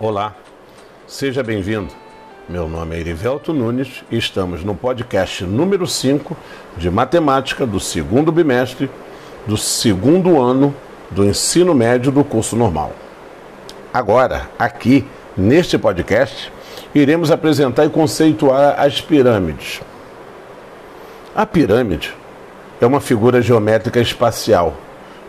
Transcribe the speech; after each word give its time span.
Olá, 0.00 0.34
seja 1.06 1.40
bem-vindo. 1.40 1.94
Meu 2.48 2.68
nome 2.68 2.96
é 2.96 2.98
Erivelto 2.98 3.52
Nunes 3.52 4.02
e 4.10 4.18
estamos 4.18 4.64
no 4.64 4.74
podcast 4.74 5.44
número 5.44 5.86
5 5.86 6.36
de 6.76 6.90
matemática 6.90 7.64
do 7.64 7.78
segundo 7.78 8.32
bimestre 8.32 8.90
do 9.46 9.56
segundo 9.56 10.42
ano 10.42 10.74
do 11.12 11.24
ensino 11.24 11.72
médio 11.72 12.10
do 12.10 12.24
curso 12.24 12.56
normal. 12.56 12.92
Agora, 13.92 14.50
aqui 14.58 15.06
neste 15.36 15.78
podcast, 15.78 16.52
iremos 16.92 17.30
apresentar 17.30 17.84
e 17.84 17.88
conceituar 17.88 18.74
as 18.80 19.00
pirâmides. 19.00 19.80
A 21.36 21.46
pirâmide 21.46 22.12
é 22.80 22.86
uma 22.86 23.00
figura 23.00 23.40
geométrica 23.40 24.00
espacial, 24.00 24.74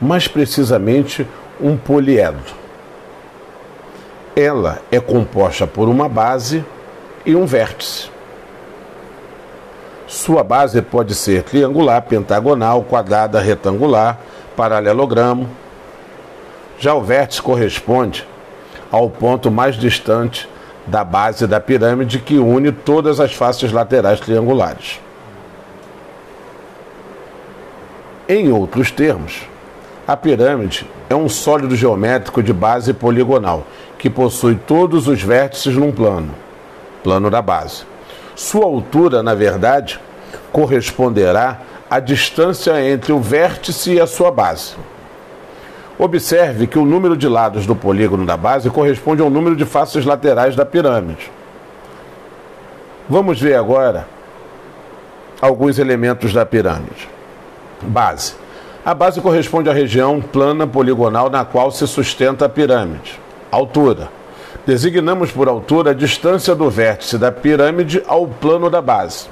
mais 0.00 0.28
precisamente 0.28 1.26
um 1.60 1.76
poliedro 1.76 2.61
ela 4.34 4.80
é 4.90 4.98
composta 4.98 5.66
por 5.66 5.88
uma 5.88 6.08
base 6.08 6.64
e 7.24 7.36
um 7.36 7.44
vértice. 7.44 8.10
Sua 10.06 10.42
base 10.42 10.80
pode 10.82 11.14
ser 11.14 11.42
triangular, 11.42 12.02
pentagonal, 12.02 12.82
quadrada, 12.82 13.40
retangular, 13.40 14.18
paralelogramo. 14.56 15.48
Já 16.78 16.94
o 16.94 17.02
vértice 17.02 17.40
corresponde 17.40 18.26
ao 18.90 19.08
ponto 19.08 19.50
mais 19.50 19.76
distante 19.76 20.48
da 20.86 21.04
base 21.04 21.46
da 21.46 21.60
pirâmide 21.60 22.18
que 22.18 22.38
une 22.38 22.72
todas 22.72 23.20
as 23.20 23.32
faces 23.32 23.72
laterais 23.72 24.20
triangulares. 24.20 25.00
Em 28.28 28.50
outros 28.52 28.90
termos, 28.90 29.42
a 30.06 30.16
pirâmide 30.16 30.86
é 31.08 31.14
um 31.14 31.28
sólido 31.28 31.76
geométrico 31.76 32.42
de 32.42 32.52
base 32.52 32.92
poligonal 32.92 33.64
que 34.02 34.10
possui 34.10 34.56
todos 34.56 35.06
os 35.06 35.22
vértices 35.22 35.76
num 35.76 35.92
plano, 35.92 36.34
plano 37.04 37.30
da 37.30 37.40
base. 37.40 37.84
Sua 38.34 38.64
altura, 38.64 39.22
na 39.22 39.32
verdade, 39.32 40.00
corresponderá 40.50 41.60
à 41.88 42.00
distância 42.00 42.84
entre 42.84 43.12
o 43.12 43.20
vértice 43.20 43.92
e 43.92 44.00
a 44.00 44.06
sua 44.08 44.32
base. 44.32 44.74
Observe 45.96 46.66
que 46.66 46.80
o 46.80 46.84
número 46.84 47.16
de 47.16 47.28
lados 47.28 47.64
do 47.64 47.76
polígono 47.76 48.26
da 48.26 48.36
base 48.36 48.68
corresponde 48.70 49.22
ao 49.22 49.30
número 49.30 49.54
de 49.54 49.64
faces 49.64 50.04
laterais 50.04 50.56
da 50.56 50.66
pirâmide. 50.66 51.30
Vamos 53.08 53.40
ver 53.40 53.54
agora 53.54 54.08
alguns 55.40 55.78
elementos 55.78 56.32
da 56.32 56.44
pirâmide. 56.44 57.08
Base. 57.80 58.34
A 58.84 58.94
base 58.94 59.20
corresponde 59.20 59.70
à 59.70 59.72
região 59.72 60.20
plana 60.20 60.66
poligonal 60.66 61.30
na 61.30 61.44
qual 61.44 61.70
se 61.70 61.86
sustenta 61.86 62.46
a 62.46 62.48
pirâmide. 62.48 63.22
Altura. 63.52 64.08
Designamos 64.66 65.30
por 65.30 65.46
altura 65.46 65.90
a 65.90 65.94
distância 65.94 66.54
do 66.54 66.70
vértice 66.70 67.18
da 67.18 67.30
pirâmide 67.30 68.02
ao 68.06 68.26
plano 68.26 68.70
da 68.70 68.80
base. 68.80 69.26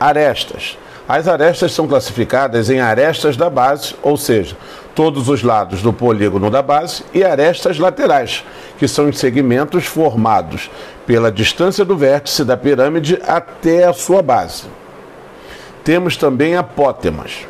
Arestas. 0.00 0.76
As 1.08 1.28
arestas 1.28 1.72
são 1.72 1.86
classificadas 1.86 2.68
em 2.70 2.80
arestas 2.80 3.36
da 3.36 3.48
base, 3.48 3.94
ou 4.02 4.16
seja, 4.16 4.56
todos 4.96 5.28
os 5.28 5.44
lados 5.44 5.80
do 5.80 5.92
polígono 5.92 6.50
da 6.50 6.60
base, 6.60 7.04
e 7.14 7.22
arestas 7.22 7.78
laterais, 7.78 8.44
que 8.80 8.88
são 8.88 9.08
os 9.08 9.20
segmentos 9.20 9.86
formados 9.86 10.68
pela 11.06 11.30
distância 11.30 11.84
do 11.84 11.96
vértice 11.96 12.44
da 12.44 12.56
pirâmide 12.56 13.20
até 13.28 13.84
a 13.84 13.92
sua 13.92 14.22
base. 14.22 14.64
Temos 15.84 16.16
também 16.16 16.56
apótemas. 16.56 17.46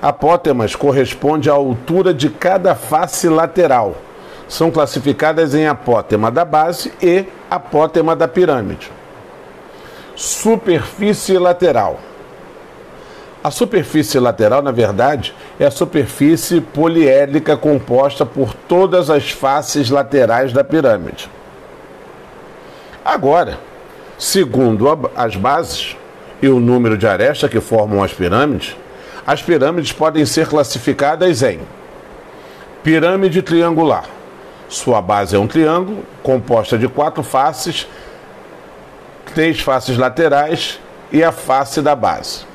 Apótemas 0.00 0.76
corresponde 0.76 1.50
à 1.50 1.54
altura 1.54 2.14
de 2.14 2.30
cada 2.30 2.74
face 2.74 3.28
lateral. 3.28 3.96
São 4.48 4.70
classificadas 4.70 5.54
em 5.54 5.66
apótema 5.66 6.30
da 6.30 6.44
base 6.44 6.92
e 7.02 7.26
apótema 7.50 8.14
da 8.14 8.28
pirâmide. 8.28 8.90
Superfície 10.14 11.36
lateral. 11.36 11.98
A 13.42 13.50
superfície 13.50 14.18
lateral, 14.18 14.62
na 14.62 14.72
verdade, 14.72 15.34
é 15.58 15.66
a 15.66 15.70
superfície 15.70 16.60
poliédrica 16.60 17.56
composta 17.56 18.24
por 18.24 18.54
todas 18.54 19.10
as 19.10 19.30
faces 19.30 19.90
laterais 19.90 20.52
da 20.52 20.64
pirâmide. 20.64 21.30
Agora, 23.04 23.58
segundo 24.18 24.86
as 25.14 25.36
bases 25.36 25.96
e 26.42 26.48
o 26.48 26.60
número 26.60 26.96
de 26.96 27.06
arestas 27.06 27.50
que 27.50 27.60
formam 27.60 28.02
as 28.02 28.12
pirâmides, 28.12 28.76
as 29.28 29.42
pirâmides 29.42 29.92
podem 29.92 30.24
ser 30.24 30.48
classificadas 30.48 31.42
em 31.42 31.60
pirâmide 32.82 33.42
triangular. 33.42 34.06
Sua 34.70 35.02
base 35.02 35.36
é 35.36 35.38
um 35.38 35.46
triângulo 35.46 36.02
composta 36.22 36.78
de 36.78 36.88
quatro 36.88 37.22
faces, 37.22 37.86
três 39.34 39.60
faces 39.60 39.98
laterais 39.98 40.80
e 41.12 41.22
a 41.22 41.30
face 41.30 41.82
da 41.82 41.94
base. 41.94 42.46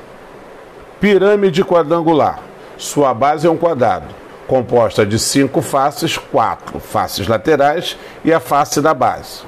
Pirâmide 0.99 1.63
quadrangular. 1.63 2.39
Sua 2.75 3.13
base 3.13 3.45
é 3.45 3.51
um 3.51 3.57
quadrado 3.57 4.07
composta 4.47 5.05
de 5.05 5.19
cinco 5.19 5.61
faces, 5.61 6.17
quatro 6.17 6.79
faces 6.79 7.27
laterais 7.27 7.95
e 8.25 8.33
a 8.33 8.39
face 8.39 8.81
da 8.81 8.95
base. 8.95 9.43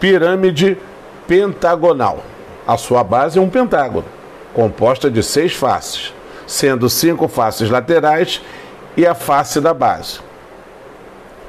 Pirâmide 0.00 0.78
pentagonal. 1.28 2.24
A 2.66 2.78
sua 2.78 3.04
base 3.04 3.38
é 3.38 3.42
um 3.42 3.50
pentágono 3.50 4.23
composta 4.54 5.10
de 5.10 5.22
seis 5.22 5.52
faces, 5.52 6.14
sendo 6.46 6.88
cinco 6.88 7.28
faces 7.28 7.68
laterais 7.68 8.40
e 8.96 9.04
a 9.06 9.14
face 9.14 9.60
da 9.60 9.74
base. 9.74 10.20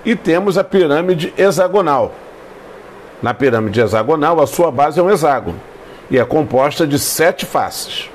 E 0.03 0.15
temos 0.15 0.57
a 0.57 0.63
pirâmide 0.63 1.33
hexagonal. 1.37 2.13
Na 3.21 3.33
pirâmide 3.33 3.79
hexagonal, 3.79 4.41
a 4.41 4.47
sua 4.47 4.71
base 4.71 4.99
é 4.99 5.03
um 5.03 5.09
hexágono 5.09 5.59
e 6.09 6.17
é 6.17 6.25
composta 6.25 6.85
de 6.85 6.99
sete 6.99 7.45
faces, 7.45 8.09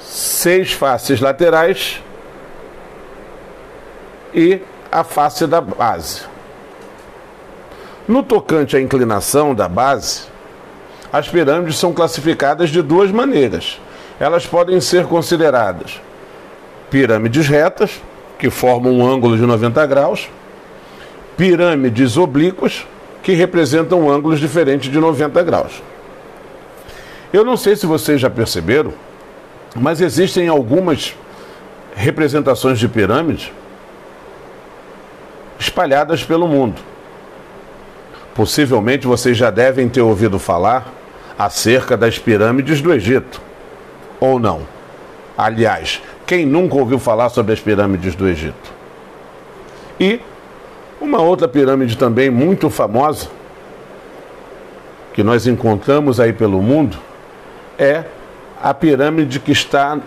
seis 0.00 0.72
faces 0.72 1.20
laterais 1.20 2.02
e 4.34 4.60
a 4.90 5.04
face 5.04 5.46
da 5.46 5.60
base. 5.60 6.22
No 8.08 8.22
tocante 8.22 8.76
à 8.76 8.80
inclinação 8.80 9.54
da 9.54 9.68
base, 9.68 10.22
as 11.12 11.28
pirâmides 11.28 11.76
são 11.76 11.92
classificadas 11.92 12.70
de 12.70 12.82
duas 12.82 13.10
maneiras. 13.10 13.80
Elas 14.18 14.46
podem 14.46 14.80
ser 14.80 15.06
consideradas 15.06 16.00
pirâmides 16.90 17.46
retas, 17.48 18.00
que 18.38 18.50
formam 18.50 18.92
um 18.92 19.06
ângulo 19.06 19.36
de 19.36 19.42
90 19.42 19.86
graus, 19.86 20.28
pirâmides 21.36 22.16
oblíquas, 22.16 22.86
que 23.22 23.32
representam 23.32 24.10
ângulos 24.10 24.38
diferentes 24.38 24.90
de 24.90 24.98
90 24.98 25.42
graus. 25.42 25.82
Eu 27.32 27.44
não 27.44 27.56
sei 27.56 27.74
se 27.74 27.86
vocês 27.86 28.20
já 28.20 28.30
perceberam, 28.30 28.92
mas 29.74 30.00
existem 30.00 30.48
algumas 30.48 31.14
representações 31.94 32.78
de 32.78 32.88
pirâmides 32.88 33.50
espalhadas 35.58 36.22
pelo 36.22 36.46
mundo. 36.46 36.80
Possivelmente 38.36 39.06
vocês 39.06 39.34
já 39.34 39.50
devem 39.50 39.88
ter 39.88 40.02
ouvido 40.02 40.38
falar 40.38 40.92
acerca 41.38 41.96
das 41.96 42.18
pirâmides 42.18 42.82
do 42.82 42.92
Egito. 42.92 43.40
Ou 44.20 44.38
não? 44.38 44.60
Aliás, 45.38 46.02
quem 46.26 46.44
nunca 46.44 46.76
ouviu 46.76 46.98
falar 46.98 47.30
sobre 47.30 47.54
as 47.54 47.60
pirâmides 47.60 48.14
do 48.14 48.28
Egito? 48.28 48.74
E 49.98 50.20
uma 51.00 51.22
outra 51.22 51.48
pirâmide 51.48 51.96
também 51.96 52.28
muito 52.28 52.68
famosa, 52.68 53.28
que 55.14 55.22
nós 55.22 55.46
encontramos 55.46 56.20
aí 56.20 56.34
pelo 56.34 56.60
mundo, 56.60 56.98
é 57.78 58.04
a 58.62 58.74
pirâmide 58.74 59.40
que 59.40 59.52
está 59.52 59.98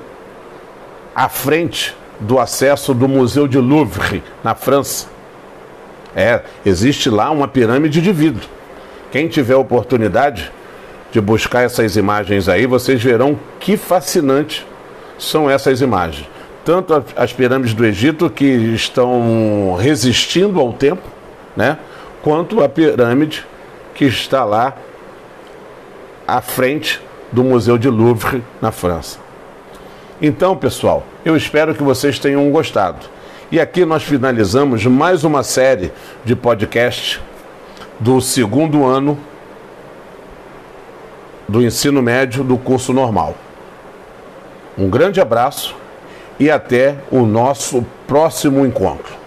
à 1.15 1.27
frente 1.27 1.95
do 2.19 2.37
acesso 2.37 2.93
do 2.93 3.07
Museu 3.07 3.47
de 3.47 3.57
Louvre, 3.57 4.23
na 4.43 4.53
França. 4.53 5.07
É, 6.15 6.41
existe 6.65 7.09
lá 7.09 7.29
uma 7.29 7.47
pirâmide 7.47 8.01
de 8.01 8.11
vidro. 8.11 8.47
Quem 9.11 9.27
tiver 9.27 9.55
oportunidade 9.55 10.51
de 11.11 11.19
buscar 11.19 11.63
essas 11.63 11.95
imagens 11.95 12.47
aí, 12.47 12.65
vocês 12.65 13.01
verão 13.01 13.39
que 13.59 13.77
fascinante 13.77 14.65
são 15.17 15.49
essas 15.49 15.81
imagens. 15.81 16.27
Tanto 16.63 17.03
as 17.15 17.33
pirâmides 17.33 17.73
do 17.73 17.85
Egito 17.85 18.29
que 18.29 18.45
estão 18.45 19.75
resistindo 19.79 20.59
ao 20.59 20.73
tempo, 20.73 21.01
né? 21.55 21.77
Quanto 22.21 22.61
a 22.63 22.69
pirâmide 22.69 23.45
que 23.95 24.05
está 24.05 24.43
lá 24.43 24.75
à 26.27 26.41
frente 26.41 27.01
do 27.31 27.43
Museu 27.43 27.77
de 27.77 27.89
Louvre, 27.89 28.43
na 28.61 28.71
França. 28.71 29.19
Então, 30.21 30.55
pessoal, 30.55 31.05
eu 31.23 31.35
espero 31.35 31.73
que 31.73 31.81
vocês 31.81 32.19
tenham 32.19 32.49
gostado. 32.51 33.05
E 33.51 33.59
aqui 33.59 33.83
nós 33.83 34.03
finalizamos 34.03 34.85
mais 34.85 35.23
uma 35.23 35.41
série 35.41 35.91
de 36.23 36.35
podcasts 36.35 37.19
do 37.99 38.21
segundo 38.21 38.85
ano 38.85 39.17
do 41.47 41.63
ensino 41.63 41.99
médio 41.99 42.43
do 42.43 42.59
curso 42.59 42.93
normal. 42.93 43.35
Um 44.77 44.87
grande 44.87 45.19
abraço 45.19 45.75
e 46.39 46.51
até 46.51 46.95
o 47.09 47.25
nosso 47.25 47.83
próximo 48.07 48.63
encontro. 48.67 49.18